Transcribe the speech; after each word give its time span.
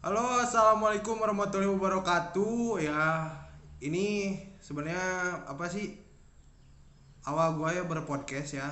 Halo, 0.00 0.40
assalamualaikum 0.40 1.20
warahmatullahi 1.20 1.76
wabarakatuh. 1.76 2.80
Ya, 2.80 3.28
ini 3.84 4.32
sebenarnya 4.56 4.96
apa 5.44 5.68
sih? 5.68 5.92
Awal 7.28 7.60
gua 7.60 7.68
ya 7.68 7.84
berpodcast 7.84 8.56
ya. 8.56 8.64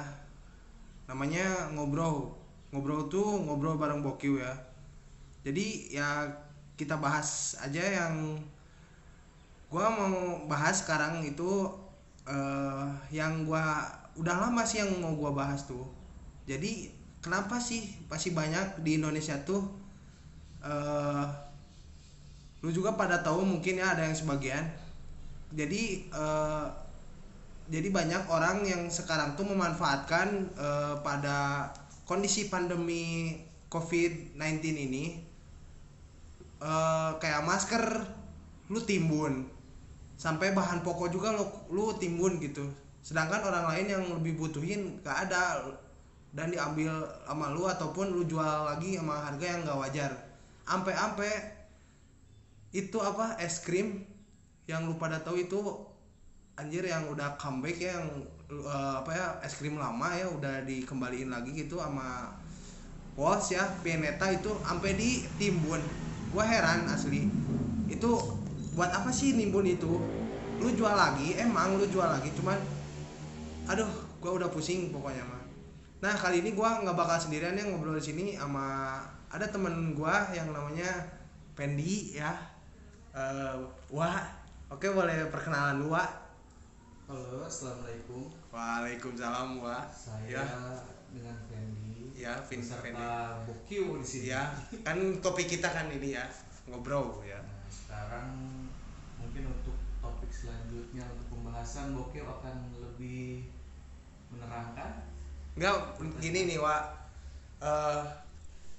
Namanya 1.05 1.69
ngobrol. 1.77 2.33
Ngobrol 2.73 3.13
tuh 3.13 3.45
ngobrol 3.45 3.77
bareng 3.77 4.01
Bokiu 4.01 4.41
ya. 4.41 4.57
Jadi 5.45 5.93
ya 5.93 6.25
kita 6.81 6.97
bahas 6.97 7.61
aja 7.61 7.85
yang 7.85 8.41
gua 9.69 9.93
mau 9.93 10.49
bahas 10.49 10.81
sekarang 10.81 11.29
itu 11.29 11.69
eh, 12.25 12.89
yang 13.13 13.45
gua 13.45 13.85
udah 14.17 14.49
lama 14.49 14.65
sih 14.65 14.81
yang 14.81 14.97
mau 14.97 15.13
gua 15.13 15.37
bahas 15.37 15.69
tuh. 15.69 15.93
Jadi 16.49 16.89
kenapa 17.21 17.61
sih 17.61 17.85
masih 18.09 18.33
banyak 18.33 18.81
di 18.81 18.97
Indonesia 18.97 19.37
tuh 19.45 19.88
eh 20.65 21.49
lu 22.59 22.75
juga 22.75 22.99
pada 22.99 23.23
tahu 23.23 23.47
mungkin 23.47 23.79
ya 23.79 23.95
ada 23.95 24.03
yang 24.07 24.17
sebagian. 24.17 24.65
Jadi 25.55 26.11
eh, 26.11 26.67
jadi 27.69 27.89
banyak 27.93 28.23
orang 28.27 28.65
yang 28.67 28.83
sekarang 28.91 29.39
tuh 29.39 29.47
memanfaatkan 29.47 30.29
eh, 30.59 30.95
pada 31.01 31.71
kondisi 32.09 32.51
pandemi 32.51 33.37
COVID-19 33.71 34.65
ini 34.65 35.05
eh, 36.59 37.11
kayak 37.23 37.47
masker 37.47 37.85
lu 38.69 38.83
timbun. 38.83 39.47
Sampai 40.19 40.51
bahan 40.51 40.83
pokok 40.83 41.15
juga 41.15 41.31
lu, 41.31 41.47
lu 41.71 41.95
timbun 41.95 42.43
gitu. 42.43 42.67
Sedangkan 43.07 43.39
orang 43.47 43.71
lain 43.71 43.87
yang 43.87 44.05
lebih 44.19 44.35
butuhin 44.35 44.99
gak 45.07 45.31
ada. 45.31 45.63
Dan 46.35 46.51
diambil 46.51 46.91
sama 47.23 47.55
lu 47.55 47.71
ataupun 47.71 48.11
lu 48.13 48.27
jual 48.27 48.67
lagi 48.67 48.99
sama 48.99 49.31
harga 49.31 49.47
yang 49.47 49.63
gak 49.63 49.79
wajar 49.79 50.13
ampe-ampe 50.69 51.29
itu 52.77 53.01
apa 53.01 53.41
es 53.41 53.65
krim 53.65 54.05
yang 54.69 54.85
lu 54.85 55.01
pada 55.01 55.25
tahu 55.25 55.41
itu 55.41 55.61
anjir 56.61 56.85
yang 56.85 57.09
udah 57.09 57.41
comeback 57.41 57.81
ya 57.81 57.97
yang 57.97 58.09
eh, 58.53 58.95
apa 59.01 59.11
ya 59.17 59.27
es 59.41 59.57
krim 59.57 59.81
lama 59.81 60.13
ya 60.13 60.29
udah 60.29 60.69
dikembaliin 60.69 61.33
lagi 61.33 61.57
gitu 61.57 61.81
sama 61.81 62.37
Walls 63.19 63.51
ya 63.51 63.67
Pineta 63.83 64.31
itu 64.31 64.55
sampai 64.63 64.95
ditimbun 64.95 65.83
gua 66.31 66.45
heran 66.47 66.87
asli. 66.87 67.27
Itu 67.91 68.15
buat 68.79 68.95
apa 68.95 69.11
sih 69.11 69.35
nimbun 69.35 69.67
itu? 69.67 69.99
Lu 70.63 70.71
jual 70.71 70.95
lagi 70.95 71.35
emang 71.35 71.75
lu 71.83 71.87
jual 71.91 72.07
lagi 72.07 72.31
cuman 72.39 72.55
aduh 73.67 73.91
gua 74.23 74.39
udah 74.39 74.49
pusing 74.55 74.95
pokoknya 74.95 75.27
mah. 75.27 75.43
Nah 75.99 76.15
kali 76.15 76.47
ini 76.47 76.55
gua 76.55 76.79
nggak 76.79 76.95
bakal 76.95 77.19
sendirian 77.19 77.59
ya 77.59 77.67
ngobrol 77.67 77.99
di 77.99 78.07
sini 78.07 78.25
sama 78.39 79.03
ada 79.29 79.45
temen 79.45 79.93
gua 79.93 80.25
yang 80.33 80.49
namanya 80.51 80.89
Pendi 81.53 82.17
ya. 82.17 82.33
Eh, 83.13 83.57
Wah 83.91 84.17
oke 84.69 84.87
boleh 84.89 85.29
perkenalan 85.29 85.83
lu 85.83 85.91
Wah 85.93 86.07
Halo, 87.09 87.41
assalamualaikum. 87.41 88.29
Waalaikumsalam 88.53 89.61
Wah 89.61 89.85
Saya 89.89 90.41
ya. 90.41 90.45
dengan 91.09 91.37
Fendi. 91.49 92.13
ya 92.13 92.37
Vin 92.45 92.61
Pendi. 92.61 93.01
Bokyu 93.49 93.97
di 94.01 94.07
sini. 94.07 94.29
ya 94.29 94.45
kan 94.85 94.97
topik 95.21 95.49
kita 95.49 95.69
kan 95.69 95.89
ini 95.89 96.17
ya. 96.17 96.25
Ngobrol 96.69 97.25
ya. 97.25 97.41
Nah, 97.41 97.65
sekarang 97.69 98.29
mungkin 99.17 99.49
untuk 99.49 99.73
topik 99.99 100.29
selanjutnya 100.29 101.05
untuk 101.09 101.27
pembahasan 101.33 101.97
Bokyu 101.97 102.25
akan 102.25 102.57
lebih 102.77 103.49
menerangkan. 104.29 105.05
Enggak 105.57 105.77
gini 106.17 106.49
nih 106.49 106.61
Wak 106.61 106.97
Eh, 107.59 108.03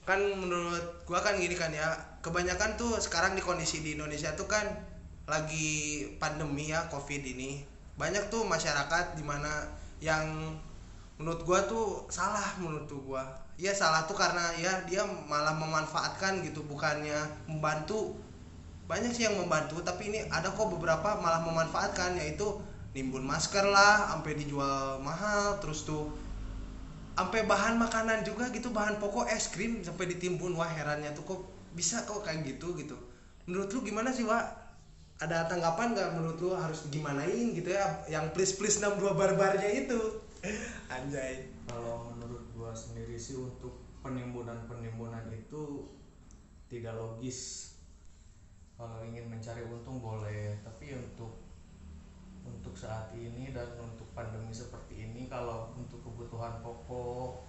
kan 0.09 0.17
menurut 0.17 1.05
gua 1.05 1.21
kan 1.21 1.37
gini 1.37 1.53
kan 1.53 1.69
ya 1.69 1.93
kebanyakan 2.25 2.73
tuh 2.81 2.97
sekarang 2.97 3.37
di 3.37 3.45
kondisi 3.45 3.85
di 3.85 3.93
Indonesia 3.93 4.33
tuh 4.33 4.49
kan 4.49 4.65
lagi 5.29 6.09
pandemi 6.17 6.73
ya 6.73 6.89
covid 6.89 7.21
ini. 7.21 7.61
Banyak 7.93 8.33
tuh 8.33 8.41
masyarakat 8.41 9.13
di 9.13 9.21
mana 9.21 9.69
yang 10.01 10.57
menurut 11.21 11.45
gua 11.45 11.61
tuh 11.69 12.09
salah 12.09 12.57
menurut 12.57 12.89
gua. 12.89 13.21
Ya 13.61 13.69
salah 13.69 14.09
tuh 14.09 14.17
karena 14.17 14.49
ya 14.57 14.81
dia 14.89 15.05
malah 15.05 15.53
memanfaatkan 15.53 16.41
gitu 16.41 16.65
bukannya 16.65 17.45
membantu. 17.45 18.17
Banyak 18.89 19.13
sih 19.13 19.29
yang 19.29 19.37
membantu 19.37 19.77
tapi 19.85 20.09
ini 20.09 20.25
ada 20.33 20.49
kok 20.49 20.73
beberapa 20.73 21.21
malah 21.21 21.45
memanfaatkan 21.45 22.17
yaitu 22.17 22.57
nimbun 22.97 23.21
masker 23.21 23.61
lah 23.69 24.09
sampai 24.09 24.33
dijual 24.33 24.97
mahal 25.05 25.61
terus 25.61 25.85
tuh 25.85 26.09
sampai 27.19 27.43
bahan 27.43 27.75
makanan 27.75 28.23
juga 28.23 28.47
gitu 28.55 28.71
bahan 28.71 28.95
pokok 28.95 29.27
es 29.27 29.51
krim 29.51 29.83
sampai 29.83 30.07
ditimbun 30.07 30.55
wah 30.55 30.71
herannya 30.71 31.11
tuh 31.11 31.27
kok 31.27 31.41
bisa 31.75 32.07
kok 32.07 32.23
kayak 32.23 32.47
gitu 32.47 32.71
gitu 32.79 32.95
menurut 33.43 33.67
lu 33.75 33.83
gimana 33.83 34.07
sih 34.15 34.23
Wak? 34.23 34.55
ada 35.19 35.43
tanggapan 35.51 35.91
nggak 35.91 36.15
menurut 36.15 36.39
lu 36.39 36.55
harus 36.55 36.87
gimanain 36.87 37.51
gitu 37.51 37.75
ya 37.75 38.07
yang 38.07 38.31
please 38.31 38.55
please 38.55 38.79
62 38.79 39.19
barbarnya 39.19 39.67
itu 39.67 39.99
anjay 40.95 41.51
Kalau 41.67 42.15
menurut 42.15 42.47
gua 42.55 42.71
sendiri 42.71 43.19
sih 43.19 43.35
untuk 43.35 43.83
penimbunan-penimbunan 43.99 45.27
itu 45.29 45.85
tidak 46.71 46.95
logis. 46.95 47.73
Kalau 48.79 49.03
ingin 49.03 49.27
mencari 49.27 49.61
untung 49.67 49.99
boleh, 49.99 50.55
tapi 50.63 50.95
untuk 50.95 51.48
untuk 52.49 52.73
saat 52.73 53.13
ini 53.13 53.53
dan 53.53 53.69
untuk 53.77 54.09
pandemi 54.17 54.49
seperti 54.49 55.05
ini 55.05 55.29
kalau 55.29 55.69
untuk 55.77 56.01
kebutuhan 56.01 56.59
pokok, 56.65 57.45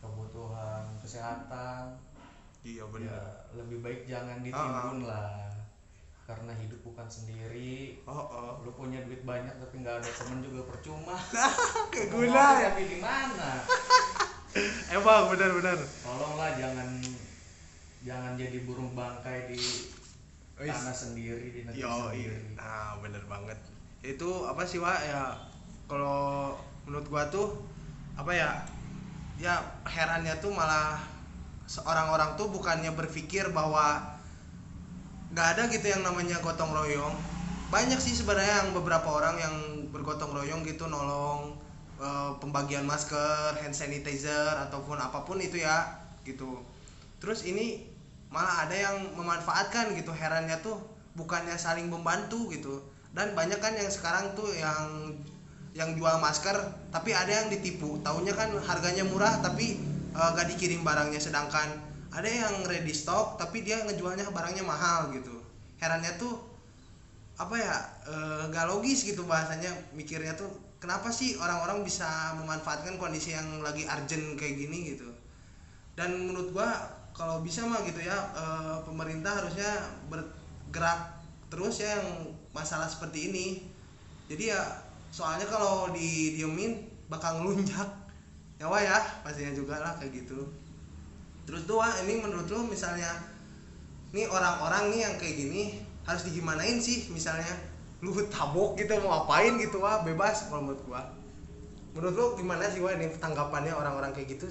kebutuhan 0.00 0.88
kesehatan 1.04 1.98
iya 2.66 2.82
ya 2.84 3.20
lebih 3.54 3.84
baik 3.84 4.08
jangan 4.08 4.40
ditimbun 4.40 5.06
lah. 5.06 5.46
Karena 6.28 6.52
hidup 6.60 6.84
bukan 6.84 7.08
sendiri. 7.08 8.04
oh 8.04 8.12
oh 8.12 8.60
Lu 8.60 8.76
punya 8.76 9.00
duit 9.08 9.24
banyak 9.24 9.56
tapi 9.56 9.80
nggak 9.80 10.04
ada 10.04 10.10
temen 10.12 10.44
juga 10.44 10.68
percuma. 10.68 11.16
keguna 11.94 12.60
ya 12.60 12.68
Tapi 12.76 12.84
di 12.84 12.98
mana? 13.00 13.64
emang 14.96 15.28
benar 15.32 15.50
benar 15.60 15.78
tolonglah 16.02 16.50
jangan 16.56 16.88
jangan 18.00 18.32
jadi 18.38 18.58
burung 18.64 18.96
bangkai 18.96 19.52
di 19.52 19.60
tanah 20.56 20.94
sendiri 20.94 21.52
di 21.52 21.60
negeri 21.68 21.84
Yo, 21.84 21.92
sendiri 22.10 22.56
nah 22.56 22.98
bener 22.98 23.22
banget. 23.28 23.58
Itu 24.08 24.48
apa 24.48 24.64
sih 24.64 24.80
Wak 24.80 25.00
ya? 25.04 25.36
Kalau 25.84 26.56
menurut 26.88 27.04
gua 27.12 27.28
tuh 27.28 27.60
apa 28.16 28.32
ya? 28.32 28.64
Ya 29.36 29.60
herannya 29.84 30.32
tuh 30.40 30.48
malah 30.48 30.96
seorang 31.68 32.08
orang 32.08 32.32
tuh 32.40 32.48
bukannya 32.48 32.96
berpikir 32.96 33.52
bahwa 33.52 34.00
nggak 35.36 35.48
ada 35.54 35.62
gitu 35.68 35.92
yang 35.92 36.00
namanya 36.00 36.40
gotong 36.40 36.72
royong. 36.72 37.12
Banyak 37.68 38.00
sih 38.00 38.16
sebenarnya 38.16 38.64
yang 38.64 38.70
beberapa 38.72 39.12
orang 39.12 39.36
yang 39.36 39.54
bergotong 39.92 40.32
royong 40.32 40.64
gitu 40.64 40.88
nolong 40.88 41.60
eh, 42.00 42.32
pembagian 42.40 42.88
masker, 42.88 43.60
hand 43.60 43.76
sanitizer 43.76 44.56
ataupun 44.56 44.96
apa 44.96 45.28
pun 45.28 45.36
itu 45.36 45.60
ya 45.60 46.00
gitu. 46.24 46.64
Terus 47.20 47.44
ini 47.44 47.84
malah 48.32 48.64
ada 48.64 48.76
yang 48.76 48.96
memanfaatkan 49.20 49.92
gitu 50.00 50.16
herannya 50.16 50.56
tuh 50.64 50.80
bukannya 51.12 51.56
saling 51.60 51.92
membantu 51.92 52.48
gitu 52.56 52.80
dan 53.16 53.32
banyak 53.32 53.56
kan 53.58 53.72
yang 53.72 53.88
sekarang 53.88 54.36
tuh 54.36 54.48
yang 54.52 55.14
yang 55.76 55.94
jual 55.94 56.16
masker 56.18 56.56
tapi 56.90 57.14
ada 57.14 57.44
yang 57.44 57.48
ditipu. 57.48 58.00
Taunya 58.02 58.34
kan 58.34 58.50
harganya 58.66 59.06
murah 59.06 59.38
tapi 59.40 59.78
eh, 60.12 60.28
gak 60.34 60.48
dikirim 60.50 60.82
barangnya. 60.82 61.20
Sedangkan 61.22 61.68
ada 62.12 62.28
yang 62.28 62.64
ready 62.66 62.92
stock 62.92 63.38
tapi 63.38 63.62
dia 63.62 63.80
ngejualnya 63.84 64.28
barangnya 64.32 64.64
mahal 64.64 65.12
gitu. 65.14 65.38
Herannya 65.78 66.18
tuh 66.18 66.34
apa 67.38 67.54
ya 67.54 67.76
eh, 68.10 68.42
gak 68.50 68.66
logis 68.68 69.06
gitu 69.06 69.24
bahasanya. 69.24 69.70
Mikirnya 69.94 70.34
tuh 70.34 70.50
kenapa 70.82 71.08
sih 71.14 71.38
orang-orang 71.38 71.86
bisa 71.86 72.34
memanfaatkan 72.36 72.98
kondisi 72.98 73.32
yang 73.32 73.62
lagi 73.62 73.86
urgent 73.86 74.36
kayak 74.36 74.54
gini 74.58 74.94
gitu? 74.96 75.08
Dan 75.94 76.30
menurut 76.30 76.54
gua 76.54 76.70
kalau 77.14 77.42
bisa 77.42 77.66
mah 77.66 77.82
gitu 77.86 78.02
ya 78.02 78.18
eh, 78.36 78.76
pemerintah 78.82 79.42
harusnya 79.42 79.70
bergerak 80.10 81.17
terus 81.48 81.80
ya 81.80 82.00
yang 82.00 82.32
masalah 82.52 82.88
seperti 82.88 83.32
ini. 83.32 83.46
Jadi 84.28 84.52
ya 84.52 84.60
soalnya 85.08 85.48
kalau 85.48 85.88
didiemin 85.92 86.84
bakal 87.08 87.40
ngelunjak. 87.40 87.88
Ya 88.58 88.66
wah 88.66 88.82
ya 88.82 88.98
pastinya 89.22 89.54
juga 89.54 89.78
lah 89.78 89.94
kayak 89.96 90.24
gitu. 90.24 90.42
Terus 91.48 91.64
tuh 91.64 91.80
Wah, 91.80 91.94
ini 92.04 92.20
menurut 92.20 92.44
lu 92.50 92.68
misalnya 92.68 93.08
nih 94.12 94.28
orang-orang 94.28 94.92
nih 94.92 95.00
yang 95.08 95.14
kayak 95.16 95.36
gini 95.38 95.62
harus 96.04 96.28
digimanain 96.28 96.76
sih 96.76 97.08
misalnya? 97.08 97.48
Lu 98.04 98.12
tabok 98.28 98.76
gitu 98.76 98.98
mau 99.00 99.24
apain 99.24 99.56
gitu 99.56 99.80
wah 99.80 100.04
bebas 100.04 100.50
kalau 100.50 100.68
menurut 100.68 100.82
gua. 100.84 101.02
Menurut 101.96 102.14
lu 102.14 102.26
gimana 102.44 102.68
sih 102.68 102.84
wah 102.84 102.92
ini 102.92 103.08
tanggapannya 103.16 103.72
orang-orang 103.72 104.12
kayak 104.12 104.36
gitu 104.36 104.50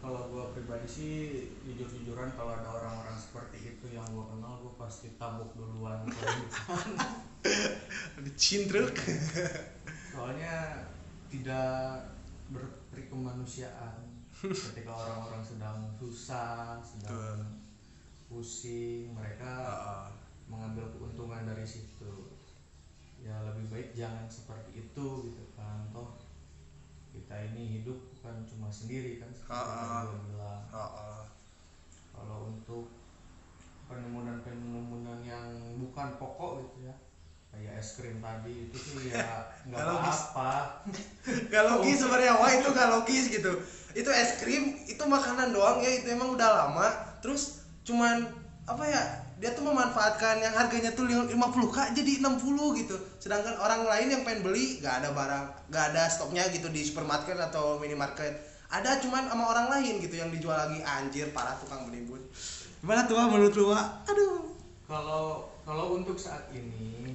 kalau 0.00 0.32
gua 0.32 0.50
pribadi 0.56 0.88
sih 0.88 1.16
jujur-jujuran 1.62 2.32
kalau 2.32 2.56
ada 2.56 2.68
orang-orang 2.68 3.16
seperti 3.20 3.76
itu 3.76 3.92
yang 3.92 4.04
gua 4.10 4.32
kenal 4.32 4.64
gua 4.64 4.72
pasti 4.80 5.12
tabuk 5.20 5.52
duluan 5.54 6.08
dicintruk 8.24 8.96
soalnya 10.16 10.88
tidak 11.30 12.10
berperi 12.50 13.06
kemanusiaan. 13.06 14.10
Ketika 14.40 14.90
orang-orang 14.90 15.42
sedang 15.44 15.78
susah 15.94 16.80
sedang 16.82 17.44
pusing 18.26 19.14
mereka 19.14 19.52
Heeh. 19.68 20.06
mengambil 20.50 20.90
keuntungan 20.96 21.46
dari 21.46 21.62
situ. 21.62 22.34
Ya 23.20 23.36
lebih 23.46 23.68
baik 23.68 23.92
jangan 23.94 24.26
seperti 24.26 24.80
itu 24.80 25.06
gitu 25.28 25.44
kan 25.54 25.84
toh 25.92 26.16
kita 27.10 27.34
ini 27.52 27.80
hidup 27.80 27.98
bukan 28.16 28.46
cuma 28.46 28.68
sendiri 28.70 29.18
kan 29.18 29.30
seperti 29.34 30.16
bilang 30.30 30.62
kalau 32.10 32.52
untuk 32.52 32.90
penemuan-penemuan 33.90 35.18
yang 35.26 35.46
bukan 35.82 36.14
pokok 36.14 36.62
gitu 36.62 36.86
ya 36.86 36.94
kayak 37.50 37.82
es 37.82 37.98
krim 37.98 38.22
tadi 38.22 38.70
itu 38.70 38.78
sih 38.78 39.10
ya 39.10 39.50
nggak 39.66 39.82
Nggak 39.82 39.86
logis. 39.90 40.18
apa-apa 40.30 40.52
Gak 41.50 41.64
logis 41.66 41.96
sebenarnya 42.00 42.34
wah 42.38 42.50
itu 42.54 42.68
gak 42.72 42.90
logis 42.94 43.24
gitu. 43.28 43.52
Itu 43.92 44.10
es 44.14 44.38
krim 44.38 44.78
itu 44.86 45.02
makanan 45.02 45.50
doang 45.50 45.82
ya 45.82 45.90
itu 45.90 46.06
emang 46.14 46.32
udah 46.38 46.48
lama. 46.48 46.86
Terus 47.20 47.66
cuman 47.82 48.30
apa 48.70 48.84
ya 48.86 49.02
dia 49.40 49.56
tuh 49.56 49.64
memanfaatkan 49.64 50.36
yang 50.44 50.52
harganya 50.52 50.92
tuh 50.92 51.08
50k 51.08 51.76
jadi 51.96 52.12
60 52.20 52.80
gitu. 52.84 52.96
Sedangkan 53.16 53.56
orang 53.56 53.88
lain 53.88 54.12
yang 54.12 54.22
pengen 54.22 54.44
beli 54.44 54.84
gak 54.84 55.00
ada 55.00 55.16
barang 55.16 55.72
gak 55.72 55.96
ada 55.96 56.12
stoknya 56.12 56.44
gitu 56.52 56.68
di 56.68 56.84
supermarket 56.84 57.40
atau 57.40 57.80
minimarket. 57.80 58.36
Ada 58.68 59.00
cuman 59.00 59.32
sama 59.32 59.48
orang 59.48 59.66
lain 59.72 59.98
gitu 60.04 60.20
yang 60.20 60.28
dijual 60.28 60.54
lagi 60.54 60.78
anjir 60.84 61.32
parah 61.32 61.56
tukang 61.58 61.88
benimbun 61.88 62.20
gimana 62.80 63.04
tuh 63.04 63.20
menurut 63.28 63.54
lu 63.54 63.64
Wak? 63.76 63.86
aduh. 64.08 64.56
Kalau 64.88 65.52
kalau 65.62 66.00
untuk 66.00 66.16
saat 66.16 66.48
ini 66.50 67.14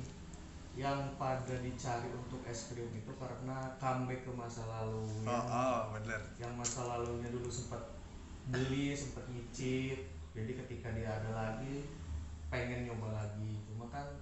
yang 0.78 1.18
pada 1.18 1.56
dicari 1.60 2.08
untuk 2.14 2.40
es 2.46 2.72
krim 2.72 2.88
itu 2.94 3.12
karena 3.16 3.74
comeback 3.80 4.28
ke 4.28 4.32
masa 4.36 4.64
lalu. 4.68 5.08
Oh, 5.24 5.44
oh 5.44 5.80
bener. 5.96 6.22
Yang 6.36 6.54
masa 6.56 6.84
lalunya 6.86 7.28
dulu 7.32 7.48
sempat 7.50 7.82
beli 8.52 8.94
sempat 8.94 9.26
nyicip 9.34 10.15
jadi 10.36 10.52
ketika 10.52 10.92
dia 10.92 11.10
ada 11.16 11.32
lagi 11.32 11.88
pengen 12.52 12.92
nyoba 12.92 13.16
lagi. 13.16 13.64
Cuma 13.72 13.88
kan 13.88 14.20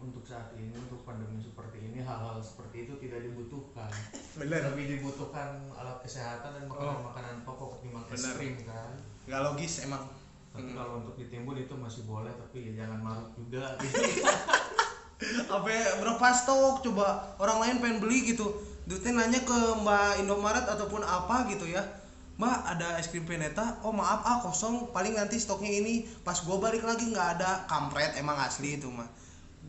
untuk 0.00 0.26
saat 0.26 0.50
ini 0.58 0.74
untuk 0.74 1.06
pandemi 1.06 1.38
seperti 1.38 1.78
ini 1.92 2.02
hal-hal 2.02 2.42
seperti 2.42 2.90
itu 2.90 2.98
tidak 2.98 3.22
dibutuhkan. 3.22 3.90
Bener 4.34 4.74
lebih 4.74 4.98
dibutuhkan 4.98 5.70
alat 5.78 6.02
kesehatan 6.02 6.50
dan 6.58 6.64
makanan-makanan 6.66 7.46
pokok 7.46 7.78
ketimbang 7.78 8.04
es 8.10 8.26
krim 8.34 8.58
kan? 8.66 8.90
Gak 9.30 9.40
logis 9.46 9.86
emang. 9.86 10.10
Tapi 10.50 10.66
Hmm. 10.66 10.76
kalau 10.82 10.92
untuk 11.06 11.14
ditimbun 11.14 11.62
itu 11.62 11.74
masih 11.78 12.02
boleh 12.10 12.34
tapi 12.34 12.74
ya 12.74 12.82
jangan 12.82 12.98
marut 12.98 13.30
juga. 13.38 13.78
Apa 15.54 15.68
ya, 15.68 16.00
berapa 16.00 16.26
stok? 16.32 16.80
Coba 16.80 17.36
orang 17.36 17.60
lain 17.60 17.76
pengen 17.78 17.98
beli 18.02 18.34
gitu. 18.34 18.50
Duitnya 18.88 19.20
nanya 19.20 19.44
ke 19.44 19.58
mbak 19.84 20.24
Indomaret 20.24 20.64
ataupun 20.66 21.04
apa 21.04 21.46
gitu 21.52 21.68
ya 21.68 21.99
mbak 22.40 22.58
ada 22.64 22.96
es 22.96 23.12
krim 23.12 23.28
peneta 23.28 23.76
oh 23.84 23.92
maaf 23.92 24.24
ah 24.24 24.40
kosong. 24.40 24.88
Paling 24.96 25.12
nanti 25.12 25.36
stoknya 25.36 25.68
ini. 25.68 26.08
Pas 26.24 26.40
gua 26.40 26.56
balik 26.56 26.88
lagi 26.88 27.12
nggak 27.12 27.28
ada. 27.36 27.68
Kampret 27.68 28.16
emang 28.16 28.40
asli 28.40 28.80
itu 28.80 28.88
mah 28.88 29.20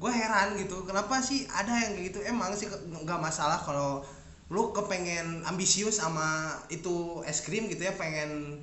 gue 0.01 0.09
heran 0.09 0.57
gitu 0.57 0.81
kenapa 0.81 1.21
sih 1.21 1.45
ada 1.53 1.77
yang 1.77 1.93
gitu? 2.01 2.25
Emang 2.25 2.57
sih 2.57 2.65
nggak 3.05 3.21
masalah 3.21 3.61
kalau 3.61 4.01
lu 4.49 4.73
kepengen 4.73 5.45
ambisius 5.45 6.01
sama 6.01 6.57
itu 6.73 7.21
es 7.23 7.45
krim 7.45 7.69
gitu 7.71 7.87
ya 7.87 7.93
pengen 7.95 8.59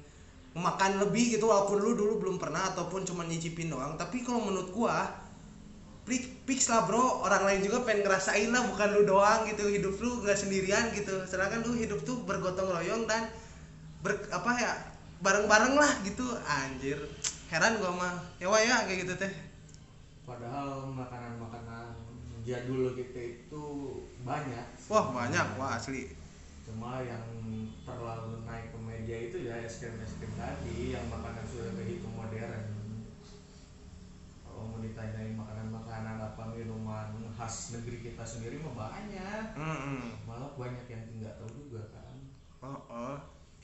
makan 0.53 0.99
lebih 0.99 1.39
gitu 1.39 1.47
walaupun 1.49 1.79
lu 1.79 1.95
dulu 1.95 2.19
belum 2.19 2.37
pernah 2.43 2.75
ataupun 2.75 3.07
cuma 3.07 3.23
nyicipin 3.23 3.71
doang. 3.71 3.95
Tapi 3.95 4.27
kalau 4.27 4.43
menurut 4.43 4.75
gua 4.75 5.07
fix 6.49 6.73
lah 6.73 6.89
bro, 6.89 7.21
orang 7.21 7.45
lain 7.45 7.61
juga 7.61 7.85
pengen 7.85 8.09
ngerasain 8.09 8.49
lah 8.49 8.65
bukan 8.65 8.89
lu 8.99 9.03
doang 9.07 9.47
gitu. 9.47 9.69
Hidup 9.71 9.95
lu 10.03 10.25
nggak 10.27 10.35
sendirian 10.35 10.91
gitu. 10.91 11.23
Sedangkan 11.29 11.63
lu 11.63 11.79
hidup 11.79 12.03
tuh 12.03 12.25
bergotong 12.27 12.67
royong 12.67 13.07
dan 13.07 13.31
ber, 14.01 14.13
apa 14.31 14.51
ya 14.57 14.73
bareng-bareng 15.21 15.75
lah 15.75 15.93
gitu. 16.03 16.27
Anjir, 16.43 16.99
heran 17.47 17.79
gua 17.79 17.91
mah. 17.93 18.15
Ya 18.39 18.47
wah 18.47 18.61
ya 18.61 18.87
kayak 18.87 19.07
gitu 19.07 19.15
teh. 19.17 19.33
padahal 20.25 20.85
makanan-makanan 20.93 21.97
jadul 22.45 22.93
kita 22.93 23.17
itu 23.41 23.65
banyak 24.21 24.67
Wah 24.85 25.07
banyak, 25.09 25.47
wah 25.57 25.73
asli. 25.73 26.13
cuma 26.69 27.01
yang 27.01 27.25
terlalu 27.81 28.45
naik 28.45 28.69
ke 28.69 28.79
media 28.79 29.17
itu 29.25 29.37
ya 29.41 29.57
es 29.57 29.81
krim 29.81 29.97
es 30.05 30.21
krim 30.21 30.29
tadi 30.37 30.93
yang 30.93 31.09
makanan 31.09 31.41
sudah 31.49 31.73
begitu 31.73 32.05
modern 32.13 32.61
kalau 34.45 34.69
mau 34.69 34.81
ditanyain 34.85 35.33
makanan-makanan 35.33 36.21
apa 36.21 36.43
minuman 36.53 37.09
khas 37.33 37.73
negeri 37.73 38.05
kita 38.05 38.21
sendiri 38.21 38.61
mah 38.61 38.93
banyak 38.93 39.45
Hmm, 39.57 40.21
malah 40.29 40.53
banyak 40.53 40.85
yang 40.87 41.03
nggak 41.17 41.41
tahu 41.41 41.49
juga 41.57 41.89
kan 41.89 42.17
oh, 42.61 42.81
oh. 42.93 43.17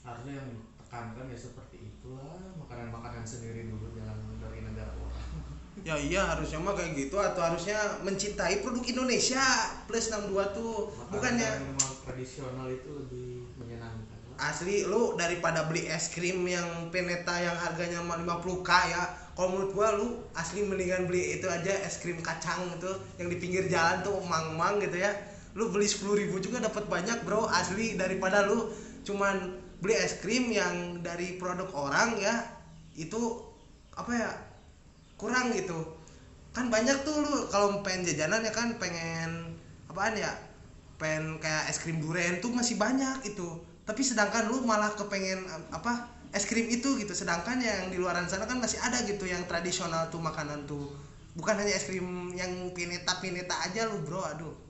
Harusnya 0.05 0.33
yang 0.37 0.49
ditekankan 0.53 1.27
ya 1.33 1.39
seperti 1.41 1.77
itulah 1.89 2.37
makanan-makanan 2.61 3.25
sendiri 3.25 3.73
dulu 3.73 3.89
jangan 3.97 4.21
dari 4.39 4.61
negara 4.62 4.93
orang. 4.93 5.23
Ya 5.83 5.99
iya 5.99 6.23
harusnya 6.23 6.62
mah 6.62 6.71
kayak 6.79 6.95
gitu 6.95 7.19
atau 7.19 7.43
harusnya 7.51 7.75
mencintai 8.06 8.62
produk 8.62 8.87
Indonesia 8.87 9.43
plus 9.91 10.06
62 10.06 10.55
tuh 10.55 10.87
bukannya 11.11 11.51
makanan 11.51 11.99
tradisional 12.06 12.71
itu 12.71 12.95
lebih 12.95 13.51
menyenangkan 13.59 14.15
asli 14.39 14.87
lu 14.87 15.15
daripada 15.15 15.67
beli 15.67 15.87
es 15.87 16.11
krim 16.11 16.47
yang 16.47 16.91
peneta 16.95 17.39
yang 17.39 17.59
harganya 17.59 18.03
mah 18.03 18.23
50k 18.23 18.71
ya 18.91 19.03
kalau 19.35 19.51
menurut 19.51 19.71
gua 19.75 19.89
lu 19.99 20.23
asli 20.39 20.62
mendingan 20.62 21.11
beli 21.11 21.39
itu 21.39 21.47
aja 21.51 21.75
es 21.83 21.99
krim 21.99 22.23
kacang 22.23 22.71
itu 22.71 22.91
yang 23.19 23.27
di 23.31 23.37
pinggir 23.39 23.67
jalan 23.67 23.99
tuh 24.06 24.15
mang-mang 24.27 24.79
gitu 24.79 25.03
ya. 25.03 25.11
Lu 25.55 25.71
beli 25.71 25.87
10.000 25.87 26.35
juga 26.43 26.59
dapat 26.59 26.91
banyak 26.91 27.23
bro 27.23 27.47
asli 27.47 27.95
daripada 27.95 28.47
lu 28.47 28.75
cuman 29.06 29.64
beli 29.82 29.94
es 29.99 30.19
krim 30.23 30.50
yang 30.50 31.00
dari 31.03 31.38
produk 31.41 31.71
orang 31.75 32.19
ya 32.19 32.44
itu 32.94 33.43
apa 33.94 34.12
ya 34.15 34.31
kurang 35.19 35.55
gitu. 35.55 35.99
Kan 36.55 36.71
banyak 36.71 37.03
tuh 37.03 37.19
lu 37.23 37.50
kalau 37.50 37.82
pengen 37.82 38.06
jajanan 38.06 38.47
ya 38.47 38.53
kan 38.55 38.79
pengen 38.79 39.59
apaan 39.91 40.15
ya 40.15 40.31
pengen 40.99 41.43
kayak 41.43 41.71
es 41.71 41.82
krim 41.82 41.99
durian 41.99 42.38
tuh 42.38 42.55
masih 42.55 42.79
banyak 42.79 43.26
itu 43.26 43.59
tapi 43.85 44.00
sedangkan 44.00 44.49
lu 44.49 44.65
malah 44.65 44.94
kepengen 44.97 45.44
apa 45.75 46.09
es 46.35 46.47
krim 46.47 46.67
itu 46.67 46.99
gitu. 46.99 47.12
Sedangkan 47.15 47.61
yang 47.62 47.91
di 47.91 47.99
luaran 48.00 48.27
sana 48.27 48.47
kan 48.47 48.59
masih 48.59 48.81
ada 48.82 49.03
gitu 49.06 49.27
yang 49.27 49.44
tradisional 49.47 50.11
tuh 50.11 50.19
makanan 50.19 50.67
tuh. 50.67 50.91
Bukan 51.35 51.59
hanya 51.59 51.75
es 51.75 51.87
krim 51.87 52.32
yang 52.35 52.70
pineta 52.73 53.19
pineta 53.19 53.55
aja 53.62 53.91
lu 53.91 54.03
bro 54.06 54.23
aduh 54.23 54.64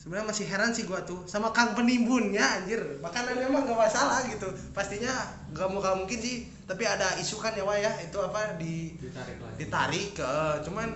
sebenarnya 0.00 0.32
masih 0.32 0.48
heran 0.48 0.72
sih 0.72 0.88
gua 0.88 1.04
tuh 1.04 1.28
sama 1.28 1.52
kang 1.52 1.76
penimbun 1.76 2.32
ya 2.32 2.56
anjir 2.56 2.80
makanannya 3.04 3.44
emang 3.44 3.68
gak 3.68 3.76
masalah 3.76 4.24
gitu. 4.24 4.48
Pastinya 4.72 5.12
gak 5.52 5.68
mau 5.68 5.76
gak 5.78 5.92
mungkin 5.92 6.16
sih 6.16 6.48
tapi 6.64 6.88
ada 6.88 7.20
isu 7.20 7.36
kan 7.36 7.52
ya 7.52 7.60
Wak, 7.60 7.76
ya. 7.76 7.92
Itu 8.00 8.16
apa 8.18 8.56
di 8.56 8.96
ditarik 8.96 9.36
lagi. 9.36 9.56
ditarik 9.60 10.06
ke 10.16 10.30
cuman 10.64 10.88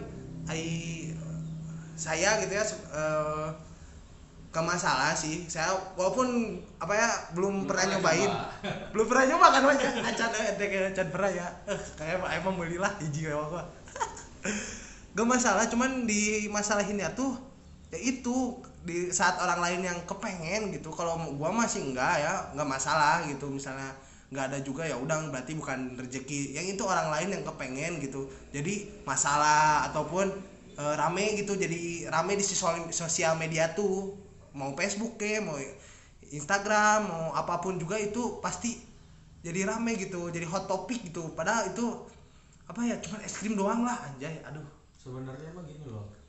ai 0.48 0.64
saya 2.00 2.40
gitu 2.40 2.56
ya 2.56 2.64
se- 2.64 2.80
eh, 2.96 3.48
ke 4.48 4.60
masalah 4.64 5.12
sih. 5.12 5.44
Saya 5.52 5.76
walaupun 6.00 6.56
apa 6.80 6.94
ya 6.96 7.08
belum, 7.36 7.68
pernah, 7.68 7.84
nyobain. 8.00 8.32
belum 8.96 9.04
pernah 9.04 9.24
nyoba 9.28 9.46
kan 9.52 9.62
aja 9.68 9.88
acan 10.00 10.30
eh 10.32 10.56
kayak 10.56 10.96
acan 10.96 11.08
pernah 11.12 11.28
ya. 11.28 11.46
Eh 11.68 11.78
kayak 12.00 12.24
emang- 12.24 12.32
emang 12.40 12.54
belilah 12.56 12.92
hiji 13.04 13.28
ya 13.28 13.36
gua 13.36 13.68
gak 15.14 15.28
masalah 15.28 15.68
cuman 15.68 16.08
di 16.08 16.48
masalah 16.48 16.82
ini 16.82 17.04
tuh 17.12 17.36
ya 17.94 17.98
itu 18.00 18.58
di 18.84 19.08
saat 19.08 19.40
orang 19.40 19.64
lain 19.64 19.80
yang 19.80 19.98
kepengen 20.04 20.68
gitu. 20.76 20.92
Kalau 20.92 21.16
gua 21.40 21.50
masih 21.50 21.88
enggak 21.88 22.20
ya 22.20 22.32
nggak 22.52 22.68
masalah 22.68 23.24
gitu. 23.24 23.48
Misalnya 23.48 23.96
nggak 24.28 24.44
ada 24.52 24.58
juga 24.60 24.84
ya 24.84 25.00
udah 25.00 25.32
berarti 25.32 25.56
bukan 25.56 25.96
rezeki 25.96 26.58
yang 26.58 26.66
itu 26.68 26.84
orang 26.84 27.08
lain 27.08 27.28
yang 27.32 27.42
kepengen 27.48 27.98
gitu. 28.04 28.28
Jadi 28.52 29.04
masalah 29.08 29.88
ataupun 29.88 30.28
eh, 30.76 30.94
rame 31.00 31.40
gitu. 31.40 31.56
Jadi 31.56 32.04
rame 32.12 32.36
di 32.36 32.44
sosial 32.92 33.34
media 33.40 33.72
tuh. 33.72 34.20
Mau 34.54 34.70
Facebook 34.78 35.18
ke 35.18 35.42
mau 35.42 35.58
Instagram 36.30 37.10
mau 37.10 37.24
apa 37.34 37.58
pun 37.58 37.74
juga 37.74 37.98
itu 37.98 38.38
pasti 38.38 38.76
jadi 39.40 39.64
rame 39.64 39.96
gitu. 39.96 40.28
Jadi 40.28 40.44
hot 40.44 40.68
topic 40.68 41.08
gitu. 41.08 41.32
Padahal 41.32 41.72
itu 41.72 41.88
apa 42.68 42.80
ya 42.84 42.96
cuman 43.00 43.20
es 43.24 43.34
krim 43.40 43.56
doang 43.56 43.80
lah 43.82 43.96
anjay. 44.12 44.44
Aduh. 44.44 44.68
Sebenarnya 44.94 45.52
emang 45.52 45.68
gini 45.68 45.84
loh 45.84 46.23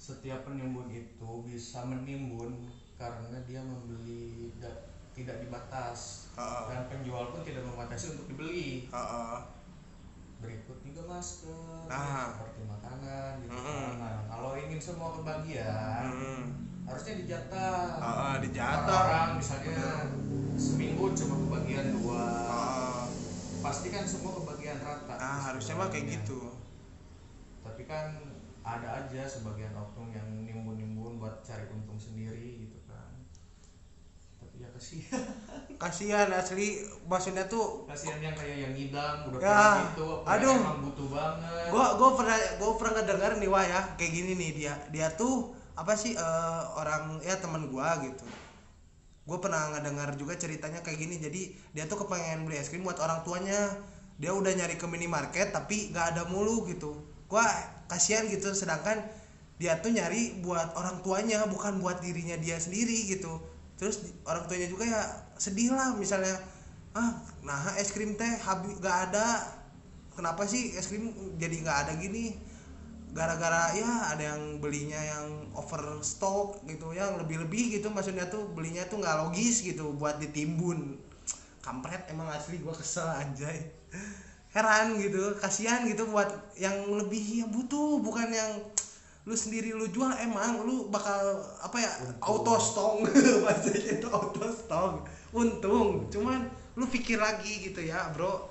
setiap 0.00 0.48
penimbun 0.48 0.88
itu 0.88 1.30
bisa 1.44 1.84
menimbun 1.84 2.56
karena 2.96 3.36
dia 3.44 3.60
membeli 3.60 4.48
da- 4.56 4.88
tidak 5.12 5.36
dibatas 5.38 6.32
Heeh. 6.32 6.64
dan 6.66 6.80
penjual 6.88 7.28
pun 7.28 7.44
tidak 7.44 7.60
membatasi 7.62 8.16
untuk 8.16 8.26
dibeli 8.26 8.88
Heeh. 8.88 9.36
berikut 10.40 10.80
juga 10.80 11.04
masker 11.06 11.84
Nah. 11.84 12.32
seperti 12.32 12.64
makanan 12.64 13.44
gitu 13.44 13.52
kan. 13.52 13.92
Nah, 13.94 14.16
kalau 14.24 14.56
ingin 14.56 14.80
semua 14.80 15.12
kebagian 15.12 16.00
Hmm. 16.08 16.42
harusnya 16.88 17.14
dijatah 17.20 18.00
Heeh, 18.00 18.34
dijatah. 18.40 19.00
orang 19.04 19.28
misalnya 19.36 20.08
seminggu 20.56 21.12
cuma 21.12 21.36
kebagian 21.38 21.92
dua 21.92 22.24
Heeh. 22.48 23.00
pasti 23.60 23.92
kan 23.92 24.08
semua 24.08 24.32
kebagian 24.34 24.80
rata 24.80 25.12
Nah, 25.14 25.38
harusnya 25.44 25.76
mah 25.76 25.92
kayak 25.92 26.24
gitu. 26.24 26.56
tapi 27.60 27.84
kan 27.84 28.39
ada 28.60 28.88
aja 29.00 29.22
sebagian 29.24 29.72
oknum 29.72 30.10
yang 30.10 30.26
nimbun-nimbun 30.44 31.16
buat 31.16 31.40
cari 31.40 31.64
untung 31.68 31.96
sendiri 31.96 32.60
gitu 32.60 32.78
kan. 32.84 33.08
Tapi 34.36 34.56
ya 34.60 34.68
kasih 34.72 35.00
kasihan 35.82 36.28
asli 36.28 36.84
maksudnya 37.08 37.48
tuh 37.48 37.88
kasihan 37.88 38.20
yang 38.20 38.36
kayak 38.36 38.68
yang 38.68 38.72
ngidam 38.76 39.32
udah 39.32 39.38
Ya, 39.40 39.48
kayak 39.48 39.84
gitu 39.96 40.08
aduh. 40.28 40.56
emang 40.60 40.80
butuh 40.84 41.08
banget. 41.08 41.64
Gua 41.72 41.86
gua 41.96 42.10
pernah 42.14 42.36
gua 42.60 42.70
pernah 42.76 42.92
ngedenger 43.00 43.32
nih 43.40 43.48
wah 43.48 43.64
ya 43.64 43.80
kayak 43.96 44.12
gini 44.12 44.32
nih 44.36 44.50
dia 44.52 44.74
dia 44.92 45.08
tuh 45.16 45.52
apa 45.72 45.96
sih 45.96 46.12
eh, 46.12 46.62
orang 46.76 47.16
ya 47.24 47.40
teman 47.40 47.68
gua 47.68 47.96
gitu. 48.04 48.24
Gue 49.20 49.38
pernah 49.38 49.70
ngedengar 49.70 50.18
juga 50.18 50.34
ceritanya 50.34 50.82
kayak 50.82 50.98
gini 50.98 51.14
jadi 51.22 51.54
dia 51.70 51.84
tuh 51.86 52.02
kepengen 52.02 52.42
beli 52.44 52.58
es 52.58 52.66
krim 52.66 52.82
buat 52.82 52.98
orang 52.98 53.22
tuanya. 53.22 53.78
Dia 54.18 54.34
udah 54.34 54.50
nyari 54.52 54.74
ke 54.74 54.84
minimarket 54.84 55.54
tapi 55.54 55.94
nggak 55.94 56.06
ada 56.18 56.22
mulu 56.26 56.66
gitu 56.66 56.92
gua 57.30 57.46
kasihan 57.86 58.26
gitu 58.26 58.50
sedangkan 58.50 58.98
dia 59.60 59.78
tuh 59.78 59.94
nyari 59.94 60.42
buat 60.42 60.74
orang 60.74 61.04
tuanya 61.04 61.46
bukan 61.46 61.78
buat 61.78 62.02
dirinya 62.02 62.34
dia 62.40 62.56
sendiri 62.56 63.06
gitu. 63.06 63.38
Terus 63.76 64.02
orang 64.24 64.48
tuanya 64.50 64.66
juga 64.66 64.88
ya 64.88 65.00
sedih 65.36 65.72
lah 65.72 65.94
misalnya 65.94 66.34
ah 66.96 67.22
nah 67.46 67.76
es 67.78 67.94
krim 67.94 68.18
teh 68.18 68.34
habis 68.40 68.80
nggak 68.82 68.98
ada. 69.12 69.46
Kenapa 70.16 70.48
sih 70.48 70.74
es 70.74 70.90
krim 70.90 71.12
jadi 71.38 71.60
nggak 71.60 71.78
ada 71.86 71.92
gini? 72.00 72.34
Gara-gara 73.12 73.76
ya 73.76 74.16
ada 74.16 74.34
yang 74.34 74.58
belinya 74.64 74.98
yang 74.98 75.52
overstock 75.52 76.64
gitu 76.64 76.96
yang 76.96 77.20
lebih-lebih 77.20 77.78
gitu 77.78 77.92
maksudnya 77.92 78.26
tuh 78.32 78.48
belinya 78.56 78.82
tuh 78.88 78.98
nggak 78.98 79.28
logis 79.28 79.60
gitu 79.60 79.92
buat 79.92 80.16
ditimbun. 80.16 80.96
Kampret 81.60 82.08
emang 82.08 82.32
asli 82.32 82.58
gua 82.64 82.72
kesel 82.72 83.06
anjay 83.06 83.60
heran 84.50 84.98
gitu 84.98 85.38
kasihan 85.38 85.86
gitu 85.86 86.10
buat 86.10 86.26
yang 86.58 86.74
lebih 86.90 87.46
yang 87.46 87.50
butuh 87.54 88.02
bukan 88.02 88.28
yang 88.34 88.58
lu 89.28 89.36
sendiri 89.36 89.76
lu 89.76 89.86
jual 89.86 90.10
emang 90.16 90.64
lu 90.66 90.90
bakal 90.90 91.38
apa 91.62 91.76
ya 91.78 91.92
Untung. 92.02 92.24
auto 92.24 92.54
stock 92.58 92.94
bahasanya 93.46 94.00
itu 94.00 94.08
auto 94.10 94.48
stock 94.50 95.06
untung. 95.30 96.10
Cuman 96.10 96.50
lu 96.74 96.86
pikir 96.86 97.18
lagi 97.18 97.70
gitu 97.70 97.82
ya 97.82 98.10
bro. 98.14 98.50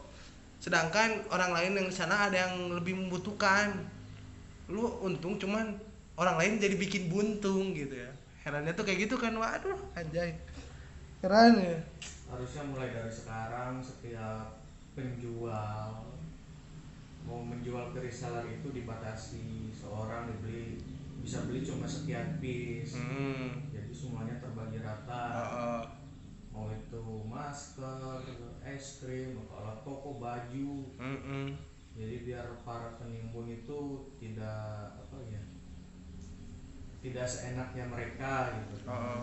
Sedangkan 0.59 1.23
orang 1.31 1.55
lain 1.55 1.71
yang 1.79 1.87
di 1.87 1.95
sana 1.95 2.27
ada 2.27 2.35
yang 2.35 2.75
lebih 2.75 2.95
membutuhkan. 2.95 3.75
Lu 4.67 4.85
untung 5.03 5.39
cuman 5.39 5.75
orang 6.19 6.35
lain 6.39 6.59
jadi 6.59 6.75
bikin 6.75 7.07
buntung 7.07 7.71
gitu 7.75 7.95
ya. 7.95 8.11
Herannya 8.43 8.75
tuh 8.75 8.83
kayak 8.87 9.07
gitu 9.07 9.15
kan 9.19 9.35
waduh 9.35 9.79
anjay. 9.95 10.35
Heran 11.23 11.59
ya. 11.59 11.79
Harusnya 12.29 12.63
mulai 12.67 12.93
dari 12.93 13.11
sekarang 13.11 13.81
setiap 13.81 14.58
penjual. 14.99 16.11
Mau 17.23 17.39
menjual 17.39 17.95
ke 17.95 18.03
reseller 18.03 18.43
itu 18.51 18.67
dibatasi 18.75 19.71
seorang 19.71 20.27
dibeli 20.27 20.83
bisa 21.23 21.47
beli 21.47 21.63
cuma 21.63 21.87
sekian 21.87 22.39
piece. 22.43 22.99
Hmm. 22.99 23.71
Jadi 23.71 23.91
semuanya 23.95 24.43
terbagi 24.43 24.83
rata. 24.83 25.23
Heeh. 25.31 25.83
mau 26.49 26.65
itu 26.73 27.05
masker 27.29 28.25
es 28.65 28.99
krim 28.99 29.37
alat 29.47 29.79
toko 29.85 30.19
baju. 30.19 30.91
Mm-mm. 30.97 31.55
jadi 31.93 32.25
biar 32.25 32.47
para 32.65 32.97
penimbun 32.97 33.47
itu 33.47 34.09
tidak 34.17 34.97
apa 34.97 35.17
ya 35.29 35.39
tidak 36.99 37.23
seenaknya 37.29 37.85
mereka 37.87 38.51
gitu. 38.59 38.75
Heeh. 38.91 39.21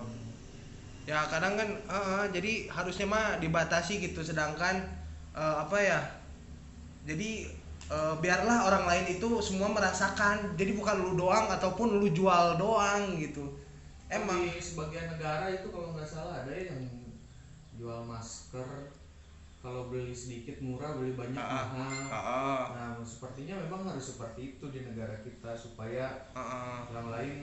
ya 1.05 1.29
kadang 1.29 1.61
kan 1.61 1.69
heeh, 1.77 2.25
jadi 2.33 2.53
harusnya 2.73 3.05
mah 3.11 3.37
dibatasi 3.43 4.01
gitu. 4.01 4.25
Sedangkan 4.25 4.96
eh, 5.37 5.57
apa 5.65 5.79
ya? 5.79 6.01
Jadi 7.07 7.31
eh, 7.87 8.15
biarlah 8.19 8.67
orang 8.69 8.85
lain 8.91 9.07
itu 9.19 9.29
semua 9.41 9.69
merasakan. 9.71 10.57
Jadi 10.59 10.73
bukan 10.75 10.97
lu 11.05 11.13
doang 11.15 11.47
ataupun 11.49 12.03
lu 12.03 12.09
jual 12.11 12.59
doang 12.59 13.15
gitu. 13.21 13.45
Emang. 14.11 14.39
Di 14.43 14.59
sebagian 14.59 15.07
negara 15.15 15.51
itu 15.51 15.69
kalau 15.71 15.95
nggak 15.95 16.09
salah 16.09 16.43
ada 16.47 16.55
yang 16.55 16.83
jual 17.79 18.01
masker. 18.07 18.91
Kalau 19.59 19.91
beli 19.91 20.15
sedikit 20.15 20.63
murah 20.63 20.95
beli 20.95 21.19
banyak 21.19 21.43
Ah, 21.43 21.67
mahal. 21.67 21.91
Heeh, 22.07 22.63
nah 22.71 22.91
sepertinya 23.03 23.59
memang 23.67 23.83
harus 23.83 24.15
seperti 24.15 24.55
itu 24.55 24.71
di 24.71 24.87
negara 24.87 25.19
kita 25.27 25.59
supaya 25.59 26.07
heeh. 26.39 26.79
yang 26.95 27.11
lain 27.11 27.39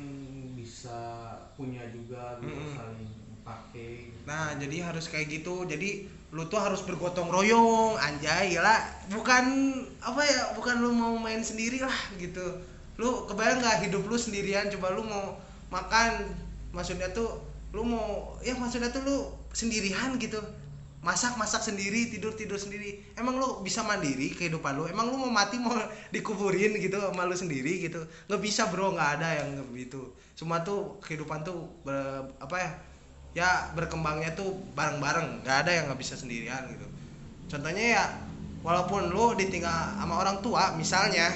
bisa 0.55 1.27
punya 1.59 1.83
juga 1.91 2.39
bisa 2.39 2.55
Mm-mm. 2.55 2.75
saling 2.79 3.11
pakai 3.43 4.13
Nah, 4.23 4.55
jadi 4.55 4.87
harus 4.87 5.11
kayak 5.11 5.27
gitu. 5.29 5.67
Jadi 5.67 6.07
lu 6.33 6.47
tuh 6.47 6.59
harus 6.59 6.81
bergotong 6.87 7.29
royong, 7.29 7.99
anjay 7.99 8.55
lah. 8.57 8.79
Bukan 9.11 9.45
apa 9.99 10.21
ya, 10.23 10.41
bukan 10.55 10.79
lu 10.79 10.95
mau 10.95 11.13
main 11.19 11.43
sendiri 11.43 11.83
lah 11.83 11.99
gitu. 12.17 12.43
Lu 12.95 13.27
kebayang 13.27 13.59
nggak 13.59 13.89
hidup 13.89 14.03
lu 14.07 14.15
sendirian 14.15 14.71
coba 14.71 14.95
lu 14.95 15.03
mau 15.05 15.37
makan 15.73 16.29
maksudnya 16.73 17.09
tuh 17.09 17.41
lu 17.73 17.81
mau 17.81 18.37
ya 18.45 18.53
maksudnya 18.53 18.89
tuh 18.89 19.03
lu 19.03 19.17
sendirian 19.51 20.15
gitu. 20.17 20.39
Masak 21.03 21.35
masak 21.35 21.59
sendiri, 21.59 22.07
tidur 22.07 22.31
tidur 22.31 22.55
sendiri. 22.55 23.03
Emang 23.19 23.35
lu 23.35 23.59
bisa 23.59 23.83
mandiri 23.83 24.31
kehidupan 24.31 24.79
lu? 24.79 24.87
Emang 24.87 25.11
lu 25.11 25.19
mau 25.19 25.27
mati 25.27 25.59
mau 25.59 25.75
dikuburin 26.15 26.79
gitu 26.79 26.95
sama 26.95 27.27
lu 27.27 27.35
sendiri 27.35 27.83
gitu? 27.83 27.99
Nggak 28.31 28.39
bisa 28.39 28.71
bro, 28.71 28.95
nggak 28.95 29.19
ada 29.19 29.43
yang 29.43 29.67
gitu. 29.75 30.15
Semua 30.31 30.63
tuh 30.63 30.95
kehidupan 31.03 31.43
tuh 31.43 31.67
apa 32.39 32.55
ya? 32.55 32.71
Ya 33.33 33.73
berkembangnya 33.73 34.37
tuh 34.37 34.53
bareng-bareng 34.77 35.41
nggak 35.41 35.57
ada 35.65 35.71
yang 35.73 35.89
nggak 35.89 35.99
bisa 35.99 36.13
sendirian 36.13 36.69
gitu. 36.69 36.85
Contohnya 37.49 37.85
ya 37.97 38.05
walaupun 38.61 39.09
lu 39.09 39.33
ditinggal 39.33 39.99
sama 39.99 40.21
orang 40.21 40.39
tua 40.39 40.77
misalnya 40.77 41.33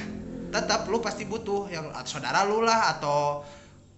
tetap 0.54 0.88
lu 0.88 1.04
pasti 1.04 1.28
butuh 1.28 1.68
yang 1.68 1.92
saudara 2.08 2.48
lu 2.48 2.64
lah 2.64 2.96
atau 2.96 3.44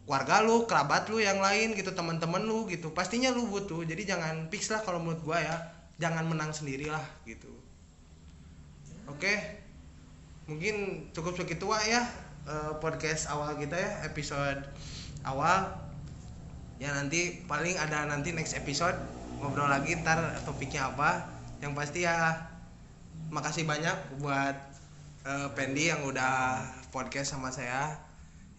keluarga 0.09 0.41
lu 0.41 0.65
kerabat 0.65 1.05
lu 1.13 1.21
yang 1.21 1.37
lain 1.37 1.77
gitu 1.77 1.93
teman-teman 1.93 2.41
lu 2.41 2.65
gitu. 2.65 2.89
Pastinya 2.95 3.29
lu 3.29 3.45
butuh 3.45 3.85
jadi 3.85 4.15
jangan 4.15 4.49
fix 4.49 4.71
lah 4.73 4.81
kalau 4.81 4.97
menurut 5.03 5.21
gua 5.21 5.37
ya. 5.37 5.57
Jangan 5.99 6.31
menang 6.31 6.55
sendiri 6.55 6.87
lah 6.87 7.03
gitu. 7.27 7.51
Oke? 9.11 9.59
Mungkin 10.47 11.05
cukup 11.11 11.35
segitu 11.35 11.67
ya 11.85 12.07
eh, 12.47 12.73
podcast 12.79 13.27
awal 13.27 13.59
kita 13.59 13.75
ya 13.75 13.91
episode 14.07 14.63
awal 15.27 15.88
ya 16.79 16.95
nanti 16.95 17.43
paling 17.45 17.75
ada 17.75 18.07
nanti 18.07 18.31
next 18.31 18.55
episode 18.55 18.95
ngobrol 19.39 19.67
lagi 19.71 19.95
ntar 19.99 20.19
topiknya 20.43 20.91
apa. 20.91 21.27
Yang 21.59 21.73
pasti 21.75 21.99
ya 22.07 22.47
makasih 23.31 23.67
banyak 23.67 24.23
buat 24.23 24.55
eh, 25.27 25.47
Pendi 25.55 25.91
yang 25.91 26.03
udah 26.07 26.59
podcast 26.91 27.35
sama 27.35 27.51
saya. 27.51 27.99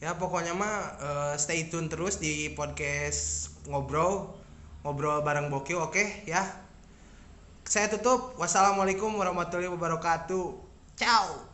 Ya 0.00 0.16
pokoknya 0.16 0.56
mah 0.56 0.96
eh, 1.00 1.34
stay 1.36 1.68
tune 1.68 1.88
terus 1.92 2.20
di 2.20 2.52
podcast 2.56 3.52
ngobrol 3.68 4.36
ngobrol 4.84 5.20
bareng 5.20 5.52
Bokyo 5.52 5.88
oke? 5.88 6.24
Ya. 6.24 6.44
Saya 7.68 7.86
tutup. 7.86 8.34
Wassalamualaikum 8.40 9.14
warahmatullahi 9.14 9.70
wabarakatuh. 9.70 10.46
Ciao 10.98 11.49